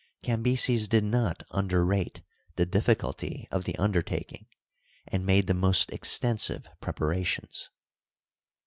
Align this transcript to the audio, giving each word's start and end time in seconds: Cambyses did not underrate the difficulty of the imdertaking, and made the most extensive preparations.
Cambyses 0.23 0.87
did 0.87 1.03
not 1.03 1.43
underrate 1.51 2.23
the 2.55 2.65
difficulty 2.65 3.47
of 3.51 3.65
the 3.65 3.73
imdertaking, 3.73 4.47
and 5.07 5.27
made 5.27 5.45
the 5.45 5.53
most 5.53 5.91
extensive 5.91 6.67
preparations. 6.79 7.69